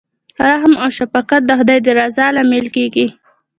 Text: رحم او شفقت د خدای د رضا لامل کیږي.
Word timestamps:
رحم 0.49 0.73
او 0.83 0.89
شفقت 0.97 1.41
د 1.45 1.51
خدای 1.59 1.79
د 1.83 1.87
رضا 1.99 2.27
لامل 2.35 2.65
کیږي. 2.75 3.07